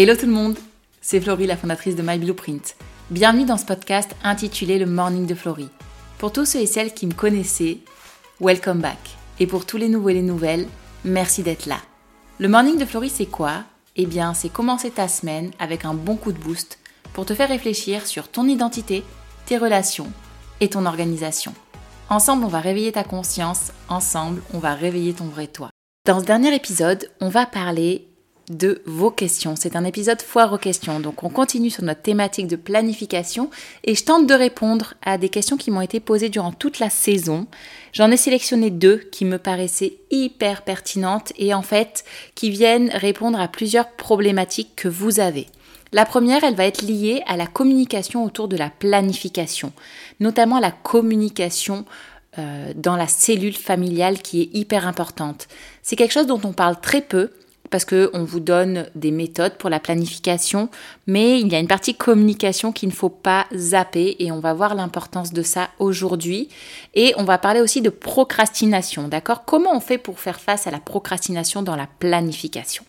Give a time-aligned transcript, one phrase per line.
[0.00, 0.56] Hello tout le monde,
[1.00, 2.76] c'est Florie, la fondatrice de My Blueprint.
[3.10, 5.70] Bienvenue dans ce podcast intitulé Le Morning de Florie.
[6.18, 7.78] Pour tous ceux et celles qui me connaissaient,
[8.40, 9.16] welcome back.
[9.40, 10.68] Et pour tous les nouveaux et les nouvelles,
[11.04, 11.78] merci d'être là.
[12.38, 13.64] Le Morning de Florie, c'est quoi?
[13.96, 16.78] Eh bien, c'est commencer ta semaine avec un bon coup de boost
[17.12, 19.02] pour te faire réfléchir sur ton identité,
[19.46, 20.12] tes relations
[20.60, 21.54] et ton organisation.
[22.08, 25.70] Ensemble, on va réveiller ta conscience, ensemble, on va réveiller ton vrai toi.
[26.06, 28.07] Dans ce dernier épisode, on va parler
[28.50, 29.54] de vos questions.
[29.56, 31.00] C'est un épisode foire aux questions.
[31.00, 33.50] Donc on continue sur notre thématique de planification
[33.84, 36.90] et je tente de répondre à des questions qui m'ont été posées durant toute la
[36.90, 37.46] saison.
[37.92, 43.40] J'en ai sélectionné deux qui me paraissaient hyper pertinentes et en fait qui viennent répondre
[43.40, 45.46] à plusieurs problématiques que vous avez.
[45.92, 49.72] La première, elle va être liée à la communication autour de la planification,
[50.20, 51.86] notamment la communication
[52.38, 55.48] euh, dans la cellule familiale qui est hyper importante.
[55.82, 57.30] C'est quelque chose dont on parle très peu
[57.70, 60.68] parce qu'on vous donne des méthodes pour la planification,
[61.06, 64.54] mais il y a une partie communication qu'il ne faut pas zapper et on va
[64.54, 66.48] voir l'importance de ça aujourd'hui.
[66.94, 69.44] Et on va parler aussi de procrastination, d'accord?
[69.44, 72.84] Comment on fait pour faire face à la procrastination dans la planification?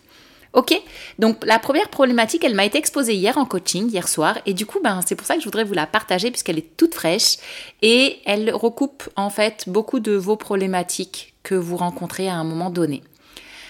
[0.52, 0.74] Ok,
[1.20, 4.66] donc la première problématique, elle m'a été exposée hier en coaching, hier soir, et du
[4.66, 7.36] coup, ben, c'est pour ça que je voudrais vous la partager puisqu'elle est toute fraîche
[7.82, 12.70] et elle recoupe en fait beaucoup de vos problématiques que vous rencontrez à un moment
[12.70, 13.02] donné.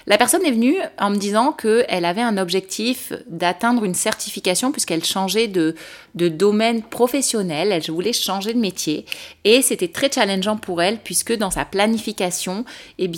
[0.07, 5.05] La personne est venue en me disant qu'elle avait un objectif d'atteindre une certification puisqu'elle
[5.05, 5.75] changeait de,
[6.15, 9.05] domaine professionnel, elle voulait changer de métier.
[9.45, 12.65] Et c'était très challengeant pour elle puisque dans sa planification,
[12.99, 13.11] eh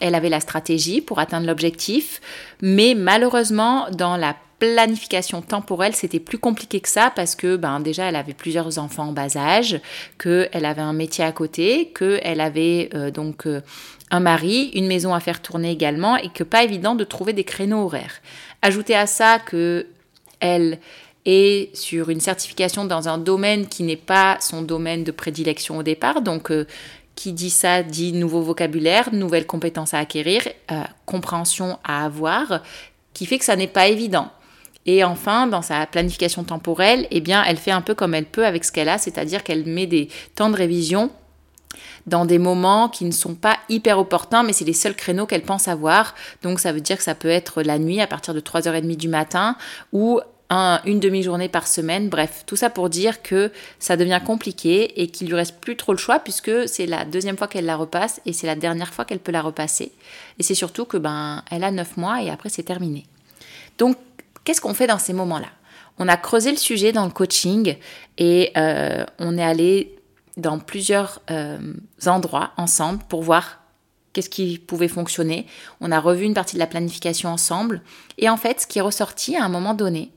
[0.00, 2.20] elle avait la stratégie pour atteindre l'objectif,
[2.62, 8.04] mais malheureusement dans la planification temporelle, c'était plus compliqué que ça parce que ben déjà
[8.04, 9.80] elle avait plusieurs enfants en bas âge,
[10.20, 13.60] qu'elle avait un métier à côté, qu'elle avait euh, donc euh,
[14.12, 17.42] un mari, une maison à faire tourner également et que pas évident de trouver des
[17.42, 18.20] créneaux horaires.
[18.62, 19.88] Ajoutez à ça que
[20.38, 20.78] elle
[21.26, 25.82] est sur une certification dans un domaine qui n'est pas son domaine de prédilection au
[25.82, 26.68] départ, donc euh,
[27.16, 30.42] qui dit ça dit nouveau vocabulaire, nouvelles compétences à acquérir,
[31.04, 32.62] compréhension à avoir,
[33.12, 34.30] qui fait que ça n'est pas évident.
[34.86, 38.46] Et enfin, dans sa planification temporelle, eh bien, elle fait un peu comme elle peut
[38.46, 41.10] avec ce qu'elle a, c'est-à-dire qu'elle met des temps de révision
[42.06, 45.42] dans des moments qui ne sont pas hyper opportuns, mais c'est les seuls créneaux qu'elle
[45.42, 46.14] pense avoir.
[46.42, 49.08] Donc ça veut dire que ça peut être la nuit à partir de 3h30 du
[49.08, 49.56] matin
[49.92, 50.20] ou
[50.84, 52.10] une demi-journée par semaine.
[52.10, 55.92] Bref, tout ça pour dire que ça devient compliqué et qu'il lui reste plus trop
[55.92, 59.06] le choix puisque c'est la deuxième fois qu'elle la repasse et c'est la dernière fois
[59.06, 59.92] qu'elle peut la repasser.
[60.38, 63.06] Et c'est surtout que ben elle a 9 mois et après c'est terminé.
[63.78, 63.96] Donc
[64.44, 65.48] Qu'est-ce qu'on fait dans ces moments-là?
[65.98, 67.76] On a creusé le sujet dans le coaching
[68.18, 69.96] et euh, on est allé
[70.36, 71.58] dans plusieurs euh,
[72.06, 73.60] endroits ensemble pour voir
[74.12, 75.46] qu'est-ce qui pouvait fonctionner.
[75.80, 77.82] On a revu une partie de la planification ensemble.
[78.18, 80.10] Et en fait, ce qui est ressorti à un moment donné,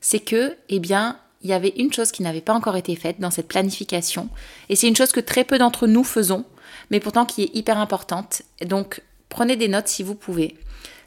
[0.00, 3.20] c'est que, eh bien, il y avait une chose qui n'avait pas encore été faite
[3.20, 4.28] dans cette planification.
[4.68, 6.44] Et c'est une chose que très peu d'entre nous faisons,
[6.90, 8.42] mais pourtant qui est hyper importante.
[8.64, 10.56] Donc, prenez des notes si vous pouvez.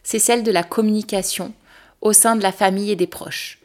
[0.03, 1.53] C'est celle de la communication
[2.01, 3.59] au sein de la famille et des proches.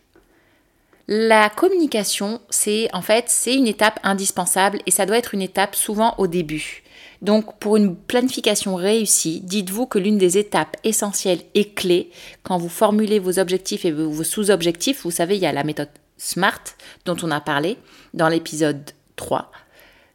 [1.09, 5.77] La communication, c'est en fait, c'est une étape indispensable et ça doit être une étape
[5.77, 6.83] souvent au début.
[7.23, 12.11] Donc pour une planification réussie, dites-vous que l'une des étapes essentielles et clés
[12.43, 15.89] quand vous formulez vos objectifs et vos sous-objectifs, vous savez, il y a la méthode
[16.19, 16.63] SMART
[17.05, 17.79] dont on a parlé
[18.13, 19.51] dans l'épisode 3.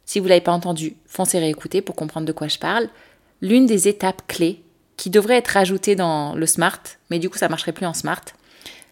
[0.04, 2.88] Si vous ne l'avez pas entendu, foncez réécouter pour comprendre de quoi je parle.
[3.40, 4.62] L'une des étapes clés
[5.02, 6.78] qui devrait être ajouté dans le smart,
[7.10, 8.22] mais du coup ça marcherait plus en smart,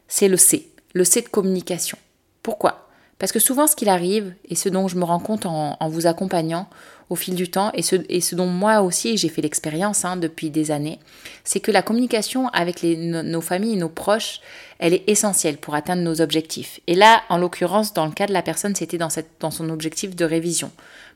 [0.08, 1.96] c'est le C, le C de communication.
[2.42, 2.88] Pourquoi?
[3.20, 6.08] Parce que souvent ce qu'il arrive, et ce dont je me rends compte en, vous
[6.08, 6.68] accompagnant
[7.10, 10.16] au fil du temps, et ce, et ce dont moi aussi j'ai fait l'expérience hein,
[10.16, 10.98] depuis des années,
[11.44, 14.40] c'est que la communication avec nos, familles nos proches,
[14.80, 16.80] elle est essentielle pour atteindre nos objectifs.
[16.88, 20.16] Et là, en l'occurrence, dans le cas de la personne, c'était dans, dans son objectif
[20.16, 20.72] de révision.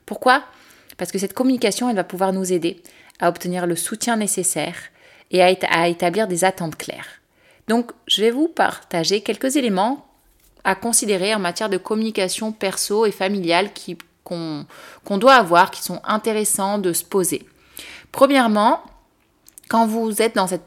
[0.06, 0.44] Pourquoi?
[0.99, 2.81] Parce que cette communication, elle va pouvoir nous aider
[3.21, 4.77] à obtenir le soutien nécessaire
[5.31, 7.21] et à, établir des attentes claires.
[7.69, 10.07] Donc, je vais vous partager quelques éléments
[10.65, 13.71] à considérer en matière de communication perso et familiale
[14.22, 17.47] qu'on doit avoir, qui sont intéressants de se poser.
[18.13, 18.83] Premièrement,
[19.69, 20.63] quand vous êtes dans cette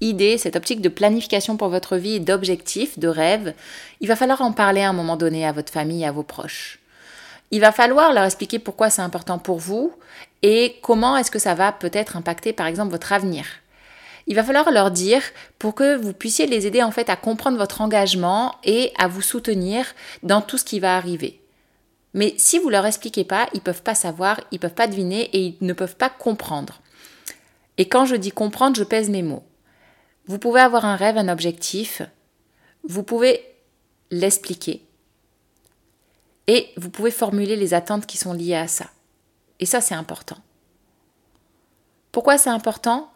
[0.00, 3.54] idée, cette optique de planification pour votre vie et d'objectifs, de rêves,
[4.00, 6.78] il va falloir en parler à un moment donné à votre famille, à vos proches.
[7.54, 9.92] Il va falloir leur expliquer pourquoi c'est important pour vous
[10.42, 13.46] et comment est-ce que ça va peut-être impacter par exemple votre avenir.
[14.26, 15.22] Il va falloir leur dire
[15.60, 19.22] pour que vous puissiez les aider en fait à comprendre votre engagement et à vous
[19.22, 19.86] soutenir
[20.24, 21.40] dans tout ce qui va arriver.
[22.12, 25.38] Mais si vous leur expliquez pas, ils peuvent pas savoir, ils peuvent pas deviner et
[25.38, 26.80] ils ne peuvent pas comprendre.
[27.78, 29.44] Et quand je dis comprendre, je pèse mes mots.
[30.26, 32.02] Vous pouvez avoir un rêve, un objectif,
[32.82, 33.44] vous pouvez
[34.10, 34.82] l'expliquer
[36.46, 38.86] et vous pouvez formuler les attentes qui sont liées à ça.
[39.60, 40.36] Et ça, c'est important.
[42.12, 43.10] Pourquoi c'est important?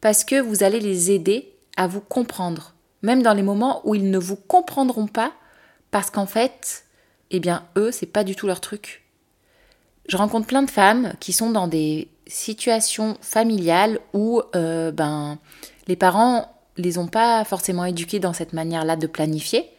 [0.00, 4.10] Parce que vous allez les aider à vous comprendre, même dans les moments où ils
[4.10, 5.32] ne vous comprendront pas,
[5.90, 6.84] parce qu'en fait,
[7.30, 9.04] eh bien, eux, c'est pas du tout leur truc.
[10.08, 15.38] Je rencontre plein de femmes qui sont dans des situations familiales où euh, ben,
[15.88, 19.70] les parents les ont pas forcément éduqués dans cette manière-là de planifier.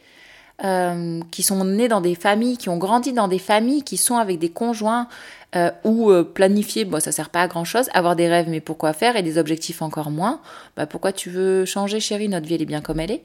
[0.64, 4.16] Euh, qui sont nés dans des familles, qui ont grandi dans des familles, qui sont
[4.16, 5.06] avec des conjoints
[5.54, 7.90] euh, ou euh, planifier, bon, ça sert pas à grand chose.
[7.92, 9.16] Avoir des rêves, mais pourquoi faire?
[9.16, 10.40] Et des objectifs encore moins.
[10.74, 12.30] Bah, pourquoi tu veux changer, chérie?
[12.30, 13.22] Notre vie, elle est bien comme elle est.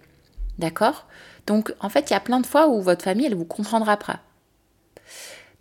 [0.59, 1.05] D'accord?
[1.47, 3.95] Donc, en fait, il y a plein de fois où votre famille, elle vous comprendra
[3.95, 4.19] pas.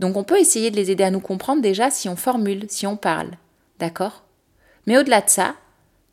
[0.01, 2.85] Donc, on peut essayer de les aider à nous comprendre déjà si on formule, si
[2.89, 3.31] on parle.
[3.79, 4.25] D'accord?
[4.87, 5.55] Mais au-delà de ça,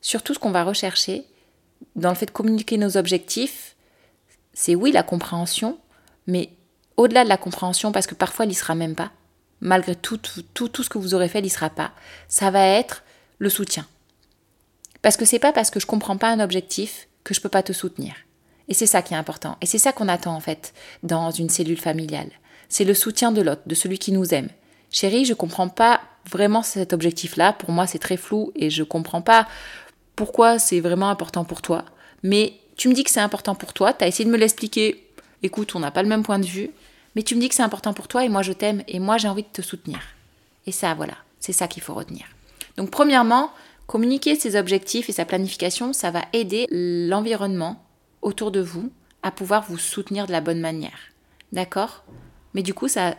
[0.01, 1.25] surtout ce qu'on va rechercher,
[1.95, 3.75] dans le fait de communiquer nos objectifs,
[4.57, 5.77] c'est oui la compréhension,
[6.25, 6.49] mais
[6.97, 9.11] au-delà de la compréhension, parce que parfois il n'y sera même pas,
[9.61, 11.91] malgré tout, tout, tout, ce que vous aurez fait, il n'y sera pas,
[12.27, 13.03] ça va être
[13.37, 13.85] le soutien.
[15.03, 17.61] Parce que c'est pas parce que je comprends pas un objectif que je peux pas
[17.61, 18.15] te soutenir.
[18.67, 19.57] Et c'est ça qui est important.
[19.61, 20.73] Et c'est ça qu'on attend en fait
[21.03, 22.31] dans une cellule familiale.
[22.67, 24.49] C'est le soutien de l'autre, de celui qui nous aime.
[24.89, 27.53] Chérie, je comprends pas vraiment cet objectif-là.
[27.53, 29.47] Pour moi, c'est très flou et je comprends pas
[30.15, 31.85] pourquoi c'est vraiment important pour toi.
[32.23, 35.03] Mais tu me dis que c'est important pour toi, tu as essayé de me l'expliquer,
[35.43, 36.69] écoute, on n'a pas le même point de vue,
[37.15, 39.17] mais tu me dis que c'est important pour toi et moi je t'aime et moi
[39.17, 39.99] j'ai envie de te soutenir.
[40.67, 42.27] Et ça, voilà, c'est ça qu'il faut retenir.
[42.77, 43.51] Donc premièrement,
[43.87, 47.83] communiquer ses objectifs et sa planification, ça va aider l'environnement
[48.21, 48.91] autour de vous
[49.23, 50.99] à pouvoir vous soutenir de la bonne manière.
[51.51, 52.03] D'accord?
[52.53, 53.15] Mais du coup, ça,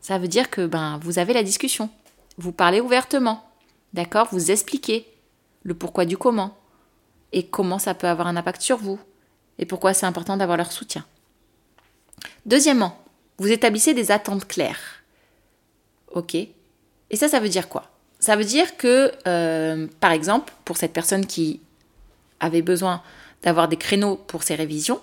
[0.00, 1.90] ça veut dire que ben, vous avez la discussion.
[2.38, 3.44] Vous parlez ouvertement.
[3.92, 4.28] D'accord?
[4.30, 5.06] Vous expliquez
[5.62, 6.56] le pourquoi du comment
[7.36, 8.98] et comment ça peut avoir un impact sur vous
[9.58, 11.04] et pourquoi c'est important d'avoir leur soutien.
[12.46, 12.98] Deuxièmement,
[13.36, 15.04] vous établissez des attentes claires.
[16.12, 16.48] Ok Et
[17.14, 17.90] ça, ça veut dire quoi?
[18.20, 21.60] Ça veut dire que, euh, par exemple, pour cette personne qui
[22.40, 23.02] avait besoin
[23.42, 25.00] d'avoir des créneaux pour ses révisions,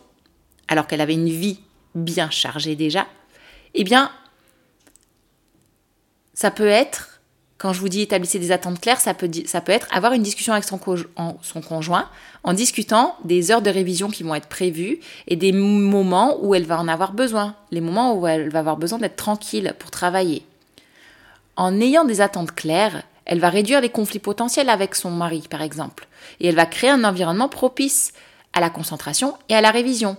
[0.67, 1.59] alors qu'elle avait une vie
[1.93, 3.05] bien chargée déjà,
[3.75, 4.11] eh bien,
[6.33, 7.12] ça peut être
[7.63, 10.21] quand je vous dis établissez des attentes claires, ça peut, ça peut être avoir une
[10.21, 10.81] discussion avec son,
[11.41, 12.09] son conjoint
[12.43, 14.99] en discutant des heures de révision qui vont être prévues
[15.29, 18.75] et des moments où elle va en avoir besoin, les moments où elle va avoir
[18.75, 20.45] besoin d'être tranquille pour travailler.
[21.55, 25.61] En ayant des attentes claires, elle va réduire les conflits potentiels avec son mari, par
[25.61, 26.05] exemple,
[26.41, 28.11] et elle va créer un environnement propice
[28.51, 30.17] à la concentration et à la révision.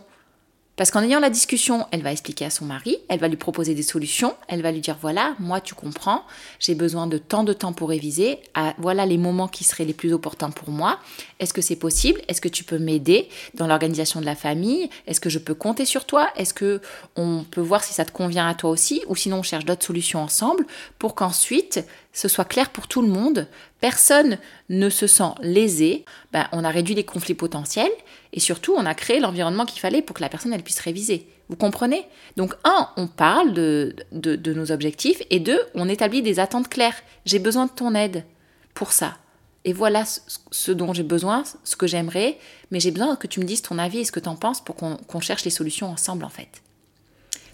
[0.77, 3.75] Parce qu'en ayant la discussion, elle va expliquer à son mari, elle va lui proposer
[3.75, 6.25] des solutions, elle va lui dire voilà, moi tu comprends,
[6.59, 8.41] j'ai besoin de tant de temps pour réviser,
[8.79, 10.99] voilà les moments qui seraient les plus opportuns pour moi.
[11.39, 12.21] Est-ce que c'est possible?
[12.27, 14.91] Est-ce que tu peux m'aider dans l'organisation de la famille?
[15.07, 16.29] Est-ce que je peux compter sur toi?
[16.35, 16.81] Est-ce que
[17.15, 19.03] on peut voir si ça te convient à toi aussi?
[19.07, 20.67] Ou sinon on cherche d'autres solutions ensemble
[20.99, 23.49] pour qu'ensuite ce soit clair pour tout le monde,
[23.81, 24.39] personne
[24.71, 27.91] ne se sent lésé, ben, on a réduit les conflits potentiels
[28.33, 31.29] et surtout on a créé l'environnement qu'il fallait pour que la personne puisse réviser.
[31.49, 32.07] Vous comprenez?
[32.37, 36.97] Donc un, on parle de, de, nos objectifs et deux, on établit des attentes claires.
[37.27, 38.25] J'ai besoin de ton aide
[38.73, 39.19] pour ça.
[39.65, 42.39] Et voilà ce, dont j'ai besoin, ce que j'aimerais,
[42.71, 44.63] mais j'ai besoin que tu me dises ton avis et ce que tu en penses
[44.63, 46.63] pour qu'on cherche les solutions ensemble en fait.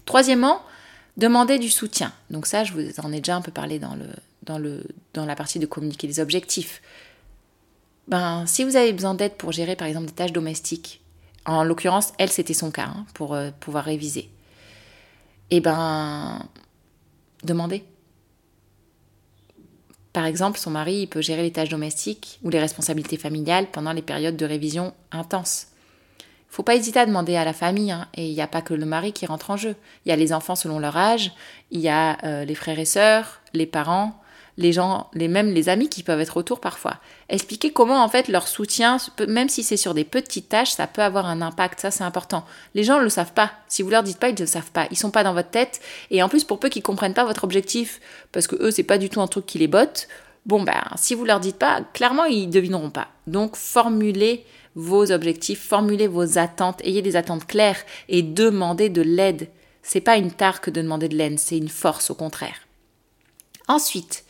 [0.05, 0.61] Troisièmement,
[1.17, 2.13] demander du soutien.
[2.29, 4.07] Donc ça, je vous en ai déjà un peu parlé dans le,
[4.43, 4.83] dans, le,
[5.13, 6.81] dans la partie de communiquer les objectifs.
[8.07, 11.01] Ben, si vous avez besoin d'aide pour gérer par exemple des tâches domestiques,
[11.45, 14.29] en l'occurrence, elle c'était son cas hein, pour euh, pouvoir réviser,
[15.49, 16.45] eh ben,
[17.43, 17.83] demandez.
[20.13, 23.93] Par exemple, son mari il peut gérer les tâches domestiques ou les responsabilités familiales pendant
[23.93, 25.67] les périodes de révision intenses.
[26.49, 28.73] Faut pas hésiter à demander à la famille, hein, et il n'y a pas que
[28.73, 29.73] le mari qui rentre en jeu.
[30.05, 31.31] Il y a les enfants selon leur âge,
[31.71, 34.20] il y a euh, les frères et sœurs, les parents,
[34.57, 36.97] les gens, les mêmes les amis qui peuvent être autour parfois.
[37.29, 41.01] Expliquer comment en fait leur soutien, même si c'est sur des petites tâches, ça peut
[41.01, 41.79] avoir un impact.
[41.79, 42.45] Ça c'est important.
[42.75, 43.51] Les gens ne le savent pas.
[43.67, 44.87] Si vous leur dites pas, ils ne le savent pas.
[44.91, 45.81] Ils sont pas dans votre tête.
[46.09, 47.99] Et en plus pour peu qu'ils comprennent pas votre objectif,
[48.31, 50.07] parce que eux c'est pas du tout un truc qui les botte.
[50.45, 53.07] Bon ben si vous leur dites pas, clairement ils devineront pas.
[53.27, 59.49] Donc formulez vos objectifs, formulez vos attentes, ayez des attentes claires et demandez de l'aide.
[59.83, 62.55] C'est pas une tare que de demander de l'aide, c'est une force au contraire.
[63.67, 64.25] Ensuite,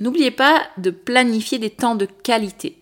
[0.00, 2.78] N'oubliez pas de planifier des temps de qualité.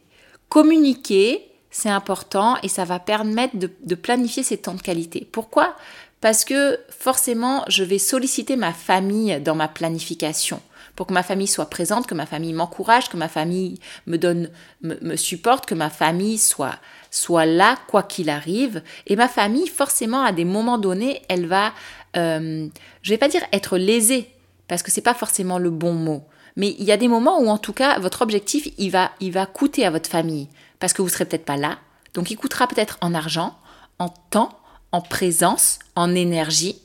[0.49, 5.27] Communiquer, c'est important et ça va permettre de, planifier ces temps de qualité.
[5.31, 5.77] Pourquoi?
[6.21, 10.61] Parce que forcément, je vais solliciter ma famille dans ma planification
[10.97, 14.49] pour que ma famille soit présente, que ma famille m'encourage, que ma famille me donne,
[14.83, 16.79] me, supporte, que ma famille soit,
[17.11, 18.83] soit là quoi qu'il arrive.
[19.09, 21.73] Et ma famille, forcément, à des moments donnés, elle va,
[22.17, 22.69] euh,
[23.03, 24.31] je vais pas dire être lésée,
[24.69, 26.23] parce que c'est pas forcément le bon mot.
[26.57, 29.33] Mais il y a des moments où, en tout cas, votre objectif, il va, il
[29.33, 31.79] va coûter à votre famille, parce que vous serez peut-être pas là.
[32.15, 33.57] Donc, il coûtera peut-être en argent,
[33.99, 34.59] en temps,
[34.93, 36.81] en présence, en énergie.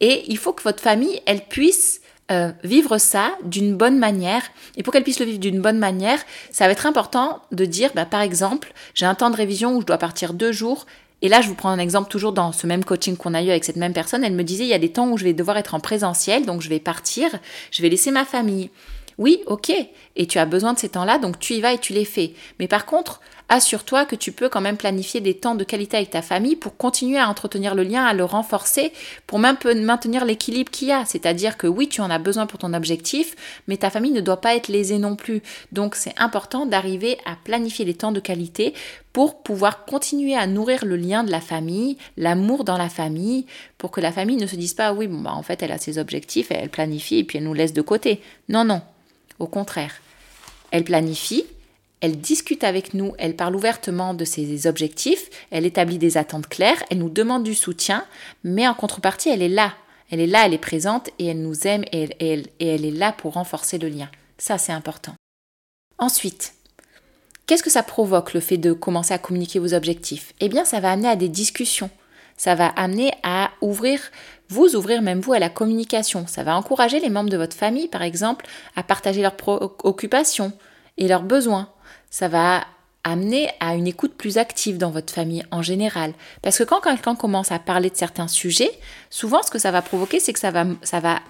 [0.00, 2.00] Et il faut que votre famille, elle puisse
[2.30, 4.42] euh, vivre ça d'une bonne manière.
[4.76, 7.90] Et pour qu'elle puisse le vivre d'une bonne manière, ça va être important de dire,
[7.94, 10.86] bah, par exemple, j'ai un temps de révision où je dois partir deux jours.
[11.22, 13.50] Et là, je vous prends un exemple toujours dans ce même coaching qu'on a eu
[13.50, 14.24] avec cette même personne.
[14.24, 16.46] Elle me disait, il y a des temps où je vais devoir être en présentiel,
[16.46, 17.28] donc je vais partir,
[17.70, 18.70] je vais laisser ma famille.
[19.20, 19.70] Oui, ok,
[20.16, 22.32] et tu as besoin de ces temps-là, donc tu y vas et tu les fais.
[22.58, 26.08] Mais par contre, assure-toi que tu peux quand même planifier des temps de qualité avec
[26.08, 28.94] ta famille pour continuer à entretenir le lien, à le renforcer,
[29.26, 31.04] pour maintenir l'équilibre qu'il y a.
[31.04, 33.36] C'est-à-dire que oui, tu en as besoin pour ton objectif,
[33.68, 35.42] mais ta famille ne doit pas être lésée non plus.
[35.70, 38.72] Donc c'est important d'arriver à planifier les temps de qualité
[39.12, 43.44] pour pouvoir continuer à nourrir le lien de la famille, l'amour dans la famille,
[43.76, 45.78] pour que la famille ne se dise pas oui, bon bah en fait elle a
[45.78, 48.22] ses objectifs, elle planifie et puis elle nous laisse de côté.
[48.48, 48.80] Non, non,
[49.40, 49.94] au contraire.
[50.70, 51.44] Elle planifie,
[52.00, 56.82] elle discute avec nous, elle parle ouvertement de ses objectifs, elle établit des attentes claires,
[56.90, 58.04] elle nous demande du soutien,
[58.44, 59.74] mais en contrepartie, elle est là.
[60.10, 63.34] Elle est là, elle est présente et elle nous aime et elle, est là pour
[63.34, 64.08] renforcer le lien.
[64.38, 65.14] Ça, c'est important.
[65.98, 66.54] Ensuite,
[67.46, 70.32] qu'est-ce que ça provoque le fait de commencer à communiquer vos objectifs?
[70.40, 71.90] Eh bien, ça va amener à des discussions.
[72.40, 74.00] Ça va amener à ouvrir,
[74.48, 76.26] vous ouvrir même vous à la communication.
[76.26, 80.52] Ça va encourager les membres de votre famille, par exemple, à partager leurs préoccupations
[80.96, 81.68] et leurs besoins
[82.10, 82.64] ça va
[83.02, 86.12] amener à une écoute plus active dans votre famille en général.
[86.42, 88.72] Parce que quand quelqu'un commence à parler de certains sujets,
[89.08, 91.20] souvent ce que ça va provoquer, c'est que ça va, ça va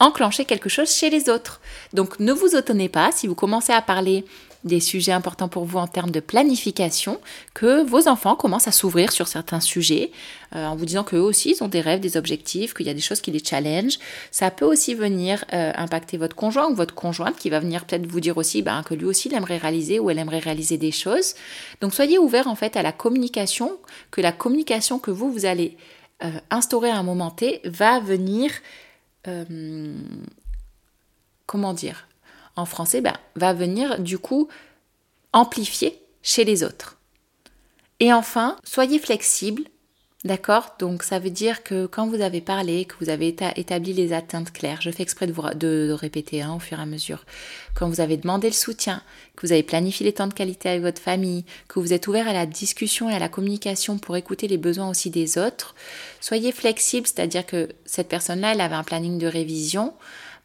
[0.00, 1.60] enclencher quelque chose chez les autres.
[1.92, 4.24] Donc ne vous étonnez pas si vous commencez à parler
[4.66, 7.20] des sujets importants pour vous en termes de planification,
[7.54, 10.10] que vos enfants commencent à s'ouvrir sur certains sujets,
[10.54, 12.94] euh, en vous disant qu'eux aussi, ils ont des rêves, des objectifs, qu'il y a
[12.94, 13.98] des choses qui les challenge.
[14.30, 18.06] Ça peut aussi venir euh, impacter votre conjoint ou votre conjointe qui va venir peut-être
[18.06, 20.92] vous dire aussi ben, que lui aussi, il aimerait réaliser ou elle aimerait réaliser des
[20.92, 21.34] choses.
[21.80, 23.78] Donc soyez ouverts en fait à la communication,
[24.10, 25.76] que la communication que vous, vous allez
[26.24, 28.50] euh, instaurer à un moment T va venir...
[31.46, 32.06] comment dire
[32.56, 34.48] en français, ben, va venir du coup
[35.32, 36.98] amplifier chez les autres.
[38.00, 39.62] Et enfin, soyez flexible,
[40.24, 40.76] d'accord?
[40.78, 44.52] Donc ça veut dire que quand vous avez parlé, que vous avez établi les atteintes
[44.52, 45.42] claires, je fais exprès de, vous,
[45.96, 47.24] répéter hein, au fur et à mesure,
[47.74, 49.02] quand vous avez demandé le soutien,
[49.34, 52.28] que vous avez planifié les temps de qualité avec votre famille, que vous êtes ouvert
[52.28, 55.74] à la discussion et à la communication pour écouter les besoins aussi des autres,
[56.20, 59.94] soyez flexible, c'est-à-dire que cette personne-là, elle avait un planning de révision,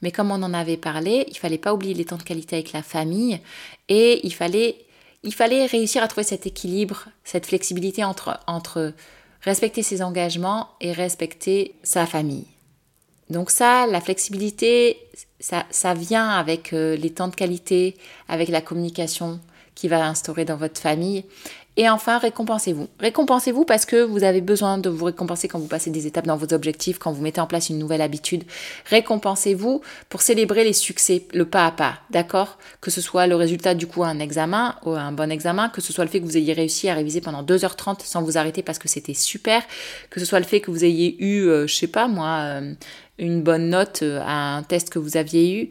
[0.01, 2.72] mais comme on en avait parlé, il fallait pas oublier les temps de qualité avec
[2.72, 3.39] la famille
[3.89, 4.75] et il fallait,
[5.65, 8.93] réussir à trouver cet équilibre, cette flexibilité entre, entre
[9.41, 12.46] respecter ses engagements et respecter sa famille.
[13.29, 14.98] Donc ça, la flexibilité,
[15.39, 17.96] ça, ça vient avec euh, les temps de qualité,
[18.27, 19.39] avec la communication
[19.74, 21.24] qui va instaurer dans votre famille.
[21.77, 22.89] Et enfin, récompensez-vous.
[22.99, 26.35] Récompensez-vous parce que vous avez besoin de vous récompenser quand vous passez des étapes dans
[26.35, 28.43] vos objectifs, quand vous mettez en place une nouvelle habitude.
[28.89, 32.57] Récompensez-vous pour célébrer les succès, le pas à pas, d'accord?
[32.81, 35.93] Que ce soit le résultat du coup un examen, ou un bon examen, que ce
[35.93, 38.77] soit le fait que vous ayez réussi à réviser pendant 2h30 sans vous arrêter parce
[38.77, 39.63] que c'était super,
[40.09, 42.73] que ce soit le fait que vous ayez eu, euh, je sais pas moi, euh,
[43.17, 45.69] une bonne note euh, à un test que vous aviez eu.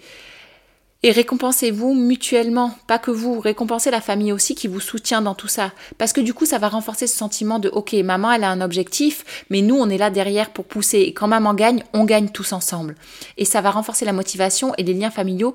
[1.02, 5.48] Et récompensez-vous mutuellement, pas que vous, récompensez la famille aussi qui vous soutient dans tout
[5.48, 5.72] ça.
[5.96, 8.60] Parce que du coup, ça va renforcer ce sentiment de ok, maman, elle a un
[8.60, 10.98] objectif, mais nous, on est là derrière pour pousser.
[10.98, 12.96] Et quand maman gagne, on gagne tous ensemble.
[13.38, 15.54] Et ça va renforcer la motivation et les liens familiaux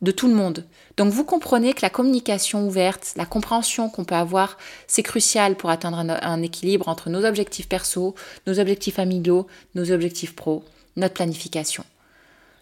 [0.00, 0.64] de tout le monde.
[0.96, 5.70] Donc vous comprenez que la communication ouverte, la compréhension qu'on peut avoir, c'est crucial pour
[5.70, 8.14] atteindre un, équilibre entre nos objectifs perso,
[8.46, 10.64] nos objectifs familiaux, nos objectifs pro,
[10.96, 11.84] notre planification.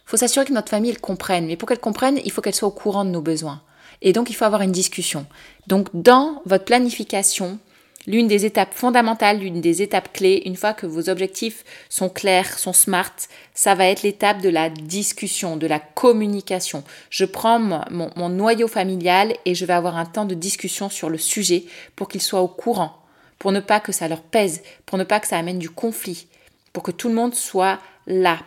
[0.07, 1.47] Faut s'assurer que notre famille comprenne.
[1.47, 3.63] Mais pour qu'elle comprenne, il faut qu'elle soit au courant de nos besoins.
[4.03, 5.27] Et donc, il faut avoir une discussion.
[5.67, 7.59] Donc, dans votre planification,
[8.07, 12.59] l'une des étapes fondamentales, l'une des étapes clés, une fois que vos objectifs sont clairs,
[12.59, 13.15] sont smart,
[13.55, 16.85] ça va être l'étape de la discussion, de la communication.
[17.11, 21.09] Je prends mon, mon, noyau familial et je vais avoir un temps de discussion sur
[21.09, 21.65] le sujet
[21.97, 23.03] pour qu'ils soient au courant,
[23.39, 26.27] pour ne pas que ça leur pèse, pour ne pas que ça amène du conflit,
[26.73, 28.39] pour que tout le monde soit là,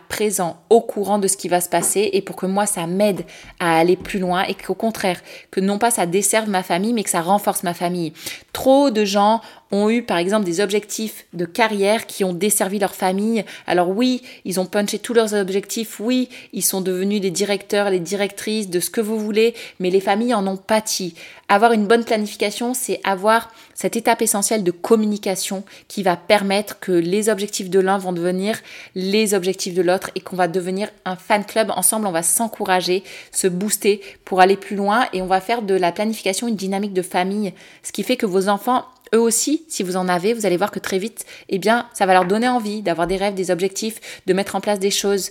[0.70, 3.24] au courant de ce qui va se passer et pour que moi, ça m'aide
[3.60, 5.20] à aller plus loin et qu'au contraire,
[5.50, 8.12] que non pas ça desserve ma famille, mais que ça renforce ma famille.
[8.52, 12.94] Trop de gens ont eu par exemple des objectifs de carrière qui ont desservi leur
[12.94, 13.44] famille.
[13.66, 18.00] Alors oui, ils ont punché tous leurs objectifs, oui, ils sont devenus des directeurs, les
[18.00, 21.14] directrices de ce que vous voulez, mais les familles en ont pâti.
[21.48, 26.92] Avoir une bonne planification, c'est avoir cette étape essentielle de communication qui va permettre que
[26.92, 28.58] les objectifs de l'un vont devenir
[28.94, 33.04] les objectifs de l'autre et qu'on va devenir un fan club ensemble, on va s'encourager,
[33.32, 36.92] se booster pour aller plus loin et on va faire de la planification une dynamique
[36.92, 38.84] de famille, ce qui fait que vos enfants
[39.14, 42.06] eux aussi, si vous en avez, vous allez voir que très vite, eh bien, ça
[42.06, 45.30] va leur donner envie d'avoir des rêves, des objectifs, de mettre en place des choses.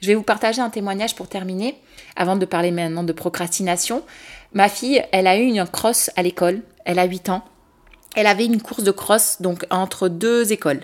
[0.00, 1.76] Je vais vous partager un témoignage pour terminer,
[2.16, 4.02] avant de parler maintenant de procrastination.
[4.52, 7.42] Ma fille, elle a eu une crosse à l'école, elle a 8 ans.
[8.16, 10.80] Elle avait une course de crosse donc entre deux écoles.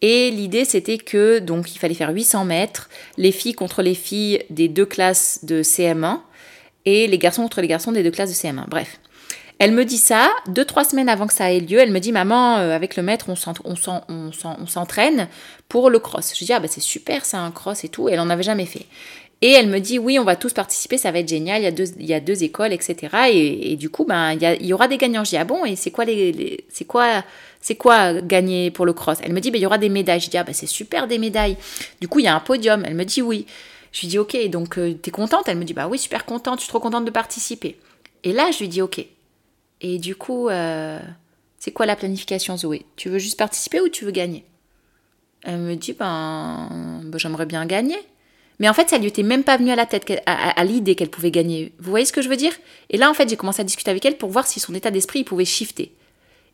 [0.00, 4.44] Et l'idée c'était que donc il fallait faire 800 mètres, les filles contre les filles
[4.50, 6.20] des deux classes de CM1
[6.84, 8.68] et les garçons contre les garçons des deux classes de CM1.
[8.68, 9.00] Bref.
[9.58, 12.12] Elle me dit ça, deux, trois semaines avant que ça ait lieu, elle me dit,
[12.12, 15.28] maman, euh, avec le maître, on s'entraîne
[15.68, 16.32] pour le cross.
[16.38, 18.66] Je dis, ah bah c'est super, c'est un cross et tout, elle en avait jamais
[18.66, 18.86] fait.
[19.40, 21.68] Et elle me dit, oui, on va tous participer, ça va être génial, il y
[21.68, 23.30] a deux, il y a deux écoles, etc.
[23.32, 25.22] Et, du coup, ben, il y, aura des gagnants.
[25.22, 27.22] Je dis, ah bon, et c'est quoi, les, c'est quoi,
[27.60, 29.18] c'est quoi gagner pour le cross?
[29.22, 30.20] Elle me dit, ben, il y aura des médailles.
[30.20, 31.56] Je dis, ah bah c'est super des médailles.
[32.00, 32.84] Du coup, il y a un podium.
[32.84, 33.46] Elle me dit, oui.
[33.92, 35.44] Je lui dis, ok, donc euh, t'es contente?
[35.46, 37.78] Elle me dit, bah oui, super contente, je suis trop contente de participer.
[38.24, 39.06] Et là, je lui dis, ok,
[39.80, 40.98] et du coup, euh,
[41.58, 42.84] c'est quoi la planification, Zoé?
[42.96, 44.44] Tu veux juste participer ou tu veux gagner?
[45.42, 46.68] Elle me dit, ben,
[47.04, 47.98] ben, j'aimerais bien gagner.
[48.58, 51.10] Mais en fait, ça lui était même pas venu à la tête, à, l'idée qu'elle
[51.10, 51.72] pouvait gagner.
[51.78, 52.52] Vous voyez ce que je veux dire?
[52.90, 54.90] Et là, en fait, j'ai commencé à discuter avec elle pour voir si son état
[54.90, 55.94] d'esprit pouvait shifter.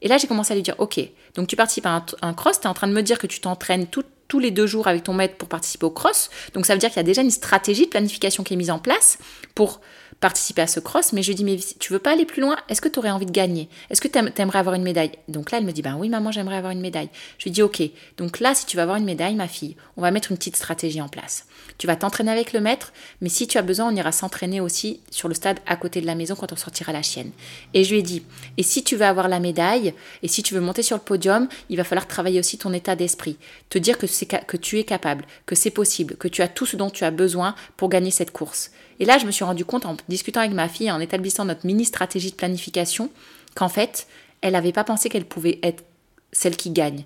[0.02, 1.00] Et là, j'ai commencé à lui dire, ok,
[1.34, 3.40] donc tu participes à un, cross, tu es en train de me dire que tu
[3.40, 6.28] t'entraînes tous les deux jours avec ton maître pour participer au cross.
[6.52, 8.70] Donc ça veut dire qu'il y a déjà une stratégie de planification qui est mise
[8.70, 9.18] en place
[9.54, 9.80] pour
[10.24, 12.56] participer à ce cross, mais je lui dis, mais tu veux pas aller plus loin
[12.70, 13.68] Est-ce que tu aurais envie de gagner?
[13.90, 15.12] Est-ce que tu aimerais avoir une médaille?
[15.28, 17.10] Donc là, elle me dit, ben oui, maman, j'aimerais avoir une médaille.
[17.36, 17.82] Je lui dis, ok,
[18.16, 20.56] donc là, si tu veux avoir une médaille, ma fille, on va mettre une petite
[20.56, 21.44] stratégie en place.
[21.76, 25.00] Tu vas t'entraîner avec le maître, mais si tu as besoin, on ira s'entraîner aussi
[25.10, 27.32] sur le stade à côté de la maison quand on sortira la chienne.
[27.74, 28.22] Et je lui ai dit,
[28.56, 31.48] et si tu veux avoir la médaille, et si tu veux monter sur le podium,
[31.68, 33.36] il va falloir travailler aussi ton état d'esprit.
[33.68, 34.06] Te dire que,
[34.46, 37.10] que tu es capable, que c'est possible, que tu as tout ce dont tu as
[37.10, 38.70] besoin pour gagner cette course.
[39.00, 41.66] Et là, je me suis rendu compte en discutant avec ma fille, en établissant notre
[41.66, 43.10] mini stratégie de planification,
[43.54, 44.06] qu'en fait,
[44.40, 45.84] elle n'avait pas pensé qu'elle pouvait être
[46.32, 47.04] celle qui gagne.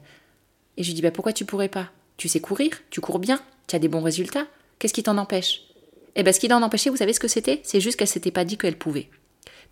[0.76, 1.88] Et je lui dis, bah, pourquoi tu pourrais pas?
[2.16, 4.46] Tu sais courir, tu cours bien, tu as des bons résultats.
[4.78, 5.62] Qu'est-ce qui t'en empêche?
[6.14, 7.60] Eh bien, ce qui t'en empêchait, vous savez ce que c'était?
[7.64, 9.08] C'est juste qu'elle s'était pas dit qu'elle pouvait.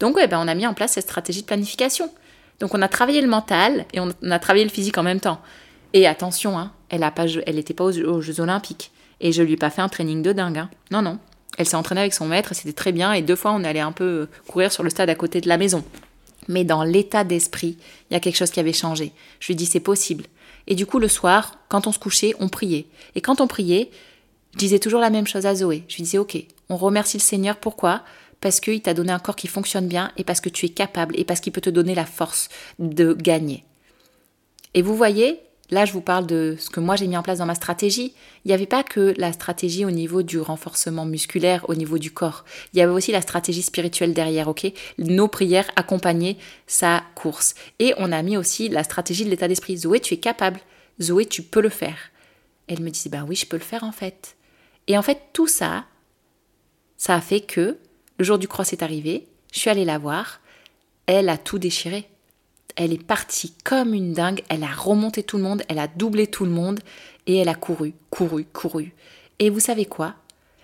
[0.01, 2.13] Donc, ouais, ben, on a mis en place cette stratégie de planification.
[2.61, 5.41] Donc, on a travaillé le mental et on a travaillé le physique en même temps.
[5.93, 8.91] Et attention, hein, elle n'était pas, pas aux, Jeux Olympiques.
[9.21, 10.59] Et je lui ai pas fait un training de dingue.
[10.59, 10.71] Hein.
[10.91, 11.19] Non, non.
[11.57, 13.93] Elle s'est entraînée avec son maître, c'était très bien, et deux fois on allait un
[13.93, 15.85] peu courir sur le stade à côté de la maison.
[16.49, 17.77] Mais dans l'état d'esprit,
[18.11, 19.13] il y a quelque chose qui avait changé.
[19.41, 20.25] Je lui dis c'est possible.
[20.67, 22.87] Et du coup le soir, quand on se couchait, on priait.
[23.15, 23.91] Et quand on priait,
[24.53, 25.85] je disais toujours la même chose à Zoé.
[25.89, 26.37] Je lui disais ok,
[26.69, 27.57] on remercie le Seigneur.
[27.57, 28.03] Pourquoi?
[28.41, 31.19] Parce qu'il t'a donné un corps qui fonctionne bien et parce que tu es capable
[31.19, 33.65] et parce qu'il peut te donner la force de gagner.
[34.75, 37.39] Et vous voyez, Là, je vous parle de ce que moi j'ai mis en place
[37.39, 38.15] dans ma stratégie.
[38.45, 42.13] Il n'y avait pas que la stratégie au niveau du renforcement musculaire, au niveau du
[42.13, 42.45] corps.
[42.73, 44.73] Il y avait aussi la stratégie spirituelle derrière, ok?
[44.99, 47.55] Nos prières accompagnaient sa course.
[47.79, 49.77] Et on a mis aussi la stratégie de l'état d'esprit.
[49.77, 50.61] Zoé, tu es capable.
[51.01, 51.99] Zoé, tu peux le faire.
[52.69, 54.37] Elle me disait, ben oui, je peux le faire en fait.
[54.87, 55.85] Et en fait, tout ça,
[56.97, 57.77] ça a fait que
[58.19, 60.41] le jour du cross est arrivé, je suis allée la voir,
[61.07, 62.09] elle a tout déchiré
[62.77, 66.27] elle est partie comme une dingue, elle a remonté tout le monde, elle a doublé
[66.27, 66.81] tout le monde
[67.27, 68.95] et elle a couru, couru, couru.
[69.39, 70.15] Et vous savez quoi?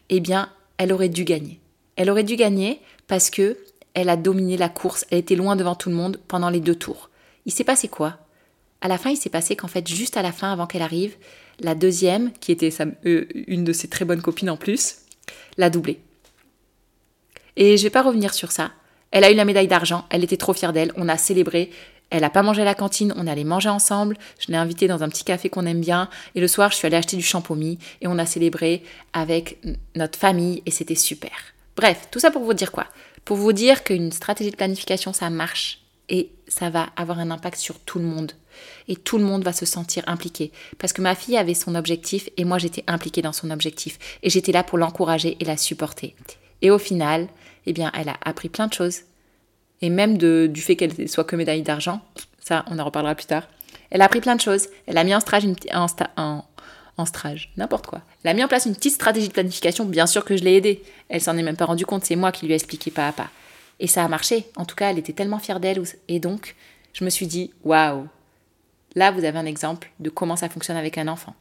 [0.08, 1.58] Eh bien, elle aurait dû gagner.
[1.96, 3.58] Elle aurait dû gagner parce que
[3.94, 6.74] elle a dominé la course, elle était loin devant tout le monde pendant les deux
[6.74, 7.10] tours.
[7.44, 8.18] Il s'est passé quoi?
[8.80, 11.16] À la fin, il s'est passé qu'en fait, juste à la fin, avant qu'elle arrive,
[11.60, 12.70] la deuxième, qui était
[13.06, 14.96] euh, une de ses très bonnes copines en plus,
[15.56, 16.00] l'a doublée.
[17.56, 18.72] Et je vais pas revenir sur ça.
[19.10, 21.70] Elle a eu la médaille d'argent, elle était trop fière d'elle, on a célébré,
[22.12, 24.18] elle n'a pas mangé à la cantine, on allait manger ensemble.
[24.38, 26.10] Je l'ai invitée dans un petit café qu'on aime bien.
[26.34, 28.82] Et le soir, je suis allée acheter du champomis et on a célébré
[29.14, 29.58] avec
[29.96, 31.32] notre famille et c'était super.
[31.74, 32.86] Bref, tout ça pour vous dire quoi?
[33.24, 37.56] Pour vous dire qu'une stratégie de planification, ça marche et ça va avoir un impact
[37.56, 38.32] sur tout le monde.
[38.88, 40.52] Et tout le monde va se sentir impliqué.
[40.76, 43.98] Parce que ma fille avait son objectif et moi j'étais impliquée dans son objectif.
[44.22, 46.14] Et j'étais là pour l'encourager et la supporter.
[46.60, 47.28] Et au final,
[47.64, 49.00] eh bien, elle a appris plein de choses
[49.82, 52.00] et même du fait qu'elle soit que médaille d'argent,
[52.40, 53.48] ça on en reparlera plus tard.
[53.90, 54.68] Elle a appris plein de choses.
[54.86, 55.56] Elle a mis en, stage une,
[56.96, 58.00] en strage, n'importe quoi.
[58.24, 60.56] Elle a mis en place une petite stratégie de planification, bien sûr que je l'ai
[60.56, 60.82] aidée.
[61.08, 63.12] Elle s'en est même pas rendue compte, c'est moi qui lui ai expliqué pas à
[63.12, 63.28] pas.
[63.80, 64.46] Et ça a marché.
[64.56, 65.82] En tout cas, elle était tellement fière d'elle.
[66.08, 66.54] Et donc,
[66.92, 68.06] je me suis dit, waouh,
[68.94, 71.34] là, vous avez un exemple de comment ça fonctionne avec un enfant.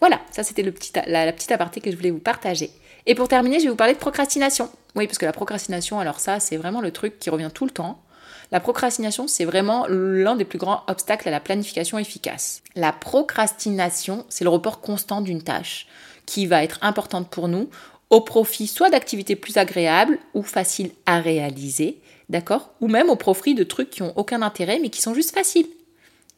[0.00, 2.70] Voilà, ça c'était le petit, la, petite aparté que je voulais vous partager.
[3.06, 4.70] Et pour terminer, je vais vous parler de procrastination.
[4.98, 7.70] Oui, parce que la procrastination, alors ça, c'est vraiment le truc qui revient tout le
[7.70, 8.02] temps.
[8.50, 12.62] La procrastination, c'est vraiment l'un des plus grands obstacles à la planification efficace.
[12.74, 15.86] La procrastination, c'est le report constant d'une tâche
[16.26, 17.70] qui va être importante pour nous
[18.10, 23.54] au profit soit d'activités plus agréables ou faciles à réaliser, d'accord Ou même au profit
[23.54, 25.68] de trucs qui n'ont aucun intérêt mais qui sont juste faciles.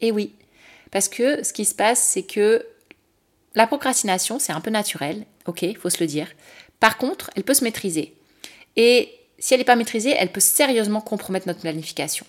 [0.02, 0.34] Et oui,
[0.90, 2.66] parce que ce qui se passe, c'est que
[3.54, 6.28] la procrastination, c'est un peu naturel, ok, il faut se le dire.
[6.78, 8.14] Par contre, elle peut se maîtriser.
[8.76, 12.26] Et si elle n'est pas maîtrisée, elle peut sérieusement compromettre notre planification.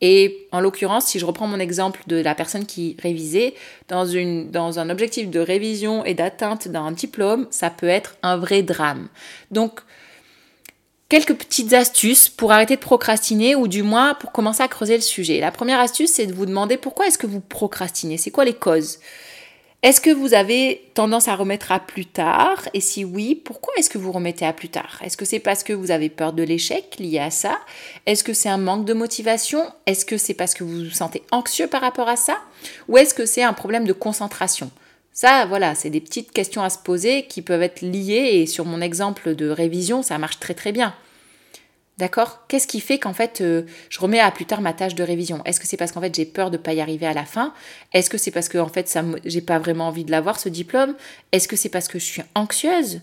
[0.00, 3.54] Et en l'occurrence, si je reprends mon exemple de la personne qui révisait,
[3.88, 8.36] dans, une, dans un objectif de révision et d'atteinte d'un diplôme, ça peut être un
[8.36, 9.08] vrai drame.
[9.50, 9.80] Donc,
[11.08, 15.02] quelques petites astuces pour arrêter de procrastiner ou du moins pour commencer à creuser le
[15.02, 15.40] sujet.
[15.40, 18.18] La première astuce, c'est de vous demander pourquoi est-ce que vous procrastinez?
[18.18, 18.98] C'est quoi les causes?
[19.84, 22.66] Est-ce que vous avez tendance à remettre à plus tard?
[22.72, 24.98] Et si oui, pourquoi est-ce que vous remettez à plus tard?
[25.04, 27.58] Est-ce que c'est parce que vous avez peur de l'échec lié à ça?
[28.06, 29.70] Est-ce que c'est un manque de motivation?
[29.84, 32.38] Est-ce que c'est parce que vous vous sentez anxieux par rapport à ça?
[32.88, 34.70] Ou est-ce que c'est un problème de concentration?
[35.12, 38.64] Ça, voilà, c'est des petites questions à se poser qui peuvent être liées et sur
[38.64, 40.94] mon exemple de révision, ça marche très très bien.
[41.96, 42.44] D'accord.
[42.48, 45.42] Qu'est-ce qui fait qu'en fait euh, je remets à plus tard ma tâche de révision?
[45.44, 47.24] Est-ce que c'est parce qu'en fait j'ai peur de ne pas y arriver à la
[47.24, 47.54] fin?
[47.92, 50.48] Est-ce que c'est parce que en fait ça j'ai pas vraiment envie de l'avoir ce
[50.48, 50.96] diplôme?
[51.30, 53.00] Est-ce que c'est parce que je suis anxieuse?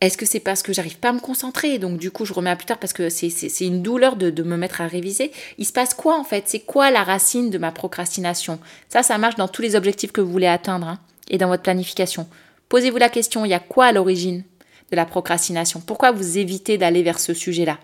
[0.00, 1.78] Est-ce que c'est parce que j'arrive pas à me concentrer?
[1.78, 4.56] Donc du coup je remets à plus tard parce que c'est une douleur de, me
[4.56, 5.30] mettre à réviser.
[5.58, 6.44] Il se passe quoi en fait?
[6.48, 8.58] C'est quoi la racine de ma procrastination?
[8.88, 10.98] Ça, ça marche dans tous les objectifs que vous voulez atteindre hein,
[11.30, 12.26] et dans votre planification.
[12.68, 14.42] Posez-vous la question, il y a quoi à l'origine?
[14.90, 17.78] De la procrastination Pourquoi vous évitez d'aller vers ce sujet-là?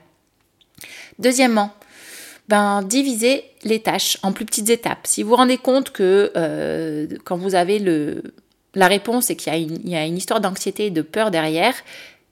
[1.19, 1.73] Deuxièmement,
[2.49, 5.07] ben, divisez les tâches en plus petites étapes.
[5.07, 8.23] Si vous vous rendez compte que euh, quand vous avez le,
[8.75, 11.75] la réponse et qu'il y, a une histoire d'anxiété et de peur derrière,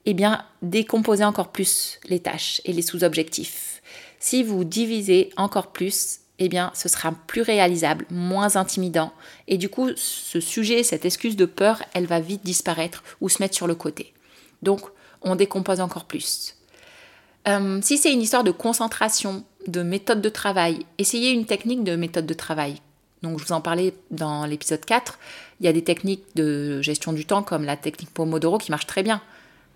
[0.05, 3.81] eh bien, décomposez encore plus les tâches et les sous-objectifs.
[4.19, 9.13] Si vous divisez encore plus, eh bien, ce sera plus réalisable, moins intimidant.
[9.47, 13.41] Et du coup, ce sujet, cette excuse de peur, elle va vite disparaître ou se
[13.41, 14.13] mettre sur le côté.
[14.61, 14.81] Donc,
[15.21, 16.55] on décompose encore plus.
[17.47, 21.95] Euh, si c'est une histoire de concentration, de méthode de travail, essayez une technique de
[21.95, 22.75] méthode de travail.
[23.21, 25.19] Donc, je vous en parlais dans l'épisode 4.
[25.59, 28.87] Il y a des techniques de gestion du temps comme la technique Pomodoro qui marche
[28.87, 29.21] très bien.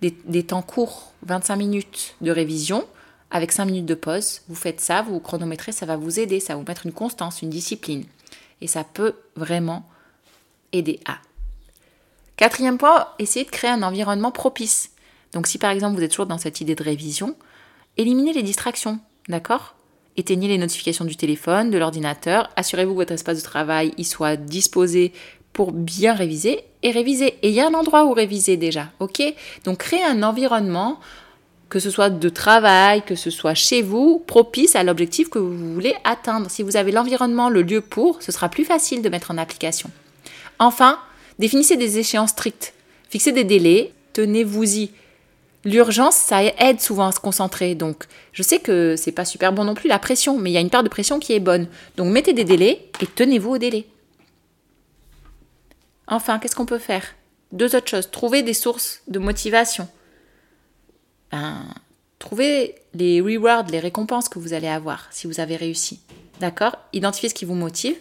[0.02, 2.86] Des, temps courts, 25 minutes de révision
[3.32, 4.42] avec 5 minutes de pause.
[4.48, 7.42] Vous faites ça, vous chronométrez, ça va vous aider, ça va vous mettre une constance,
[7.42, 8.04] une discipline.
[8.62, 9.88] Et ça peut vraiment
[10.74, 11.18] aider à
[12.38, 14.92] Quatrième point, essayez de créer un environnement propice.
[15.32, 17.36] Donc si par exemple vous êtes toujours dans cette idée de révision,
[17.98, 19.76] éliminez les distractions, d'accord?
[20.18, 24.38] Éteignez les notifications du téléphone, de l'ordinateur, assurez-vous que votre espace de travail y soit
[24.38, 25.14] disposé
[25.52, 27.38] pour bien réviser et réviser.
[27.42, 29.22] Et il y a un endroit où réviser déjà, ok?
[29.64, 31.00] Donc créez un environnement,
[31.70, 35.74] que ce soit de travail, que ce soit chez vous, propice à l'objectif que vous
[35.74, 36.52] voulez atteindre.
[36.52, 39.90] Si vous avez l'environnement, le lieu pour, ce sera plus facile de mettre en application.
[40.60, 41.00] Enfin,
[41.40, 42.74] Définissez des échéances strictes.
[43.10, 44.92] Fixez des délais, tenez-vous-y.
[45.64, 47.74] L'urgence, ça aide souvent à se concentrer.
[47.74, 50.58] Donc, je sais que c'est pas super bon non plus la pression, mais il y
[50.58, 51.68] a une part de pression qui est bonne.
[51.98, 53.88] Donc, mettez des délais et tenez-vous au délai.
[56.08, 57.16] Enfin, qu'est-ce qu'on peut faire?
[57.52, 58.12] Deux autres choses.
[58.12, 59.88] Trouvez des sources de motivation.
[61.32, 61.66] Ben,
[62.20, 66.00] trouvez les rewards, les récompenses que vous allez avoir si vous avez réussi.
[66.40, 66.78] D'accord?
[66.94, 67.96] Identifiez ce qui vous motive.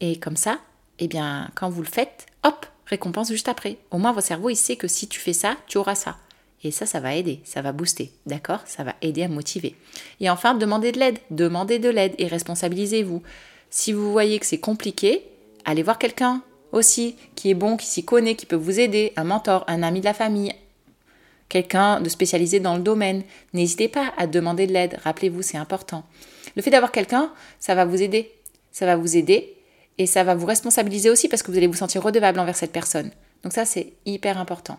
[0.00, 0.58] Et comme ça,
[0.98, 3.78] eh bien, quand vous le faites, hop, récompense juste après.
[3.90, 6.16] Au moins, votre cerveau, il sait que si tu fais ça, tu auras ça.
[6.62, 8.60] Et ça, ça va aider, ça va booster, d'accord?
[8.64, 9.76] Ça va aider à motiver.
[10.20, 13.22] Et enfin, demandez de l'aide, demandez de l'aide et responsabilisez-vous.
[13.68, 15.24] Si vous voyez que c'est compliqué,
[15.66, 19.24] allez voir quelqu'un aussi qui est bon, qui s'y connaît, qui peut vous aider, un
[19.24, 20.54] mentor, un ami de la famille,
[21.50, 23.24] quelqu'un de spécialisé dans le domaine.
[23.52, 26.04] N'hésitez pas à demander de l'aide, rappelez-vous, c'est important.
[26.56, 27.30] Le fait d'avoir quelqu'un,
[27.60, 28.32] ça va vous aider.
[28.72, 29.53] Ça va vous aider
[29.98, 32.72] et ça va vous responsabiliser aussi parce que vous allez vous sentir redevable envers cette
[32.72, 33.10] personne.
[33.42, 34.78] Donc ça, c'est hyper important.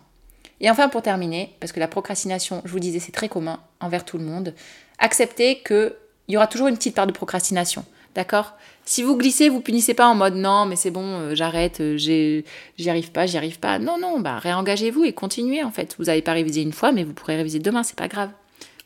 [0.60, 4.04] Et enfin, pour terminer, parce que la procrastination, je vous disais, c'est très commun envers
[4.04, 4.54] tout le monde,
[4.98, 5.92] acceptez qu'il
[6.28, 7.84] y aura toujours une petite part de procrastination.
[8.14, 8.54] D'accord?
[8.86, 11.98] Si vous glissez, vous punissez pas en mode non, mais c'est bon, euh, j'arrête, euh,
[11.98, 12.44] j'y
[12.88, 13.78] arrive pas, j'y arrive pas.
[13.78, 15.96] Non, non, bah réengagez-vous et continuez en fait.
[15.98, 18.30] Vous n'avez pas révisé une fois, mais vous pourrez réviser demain, c'est pas grave.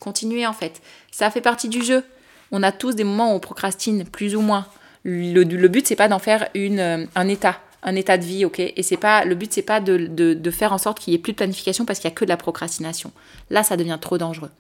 [0.01, 0.83] Continuez en fait.
[1.13, 2.03] Ça fait partie du jeu.
[2.51, 4.67] On a tous des moments où on procrastine, plus ou moins.
[5.05, 8.61] Le, but, c'est pas d'en faire une, euh, un état, un état de vie, ok?
[8.61, 11.19] Et c'est pas le but, c'est pas de, de, faire en sorte qu'il y ait
[11.19, 13.13] plus de planification parce qu'il y a que de la procrastination.
[13.49, 14.51] Là, ça devient trop dangereux.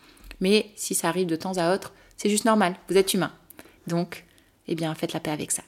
[0.40, 2.74] Mais si ça arrive de temps à autre, c'est juste normal.
[2.88, 3.32] Vous êtes humain.
[3.86, 4.24] Donc,
[4.68, 5.62] eh bien, faites la paix avec ça.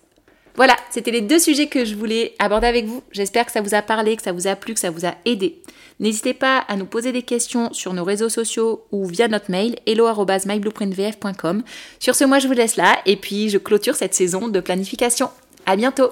[0.54, 3.02] Voilà, c'était les deux sujets que je voulais aborder avec vous.
[3.10, 5.14] J'espère que ça vous a parlé, que ça vous a plu, que ça vous a
[5.24, 5.62] aidé.
[6.00, 9.78] N'hésitez pas à nous poser des questions sur nos réseaux sociaux ou via notre mail
[9.86, 11.62] hello@myblueprintvf.com.
[11.98, 15.30] Sur ce, moi je vous laisse là et puis je clôture cette saison de planification.
[15.64, 16.10] À bientôt.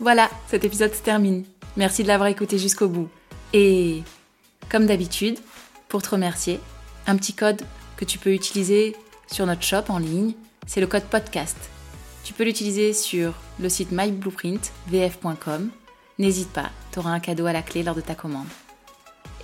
[0.00, 1.44] Voilà, cet épisode se termine.
[1.76, 3.08] Merci de l'avoir écouté jusqu'au bout.
[3.52, 4.02] Et
[4.70, 5.38] comme d'habitude,
[5.88, 6.60] pour te remercier,
[7.06, 7.62] un petit code
[7.96, 8.96] que tu peux utiliser
[9.30, 10.32] sur notre shop en ligne,
[10.66, 11.56] c'est le code podcast.
[12.24, 15.70] Tu peux l'utiliser sur le site myblueprintvf.com.
[16.18, 18.46] N'hésite pas, tu auras un cadeau à la clé lors de ta commande.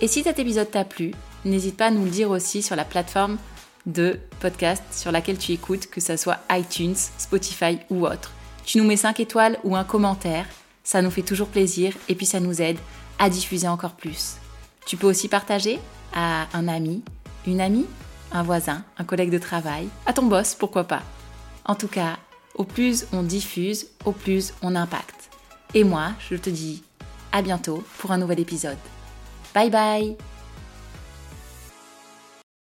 [0.01, 1.11] Et si cet épisode t'a plu,
[1.45, 3.37] n'hésite pas à nous le dire aussi sur la plateforme
[3.85, 8.31] de podcast sur laquelle tu écoutes, que ce soit iTunes, Spotify ou autre.
[8.65, 10.47] Tu nous mets 5 étoiles ou un commentaire,
[10.83, 12.79] ça nous fait toujours plaisir et puis ça nous aide
[13.19, 14.37] à diffuser encore plus.
[14.87, 15.79] Tu peux aussi partager
[16.13, 17.03] à un ami,
[17.45, 17.85] une amie,
[18.31, 21.03] un voisin, un collègue de travail, à ton boss, pourquoi pas.
[21.65, 22.17] En tout cas,
[22.55, 25.29] au plus on diffuse, au plus on impacte.
[25.73, 26.83] Et moi, je te dis
[27.31, 28.77] à bientôt pour un nouvel épisode.
[29.53, 30.30] Bye bye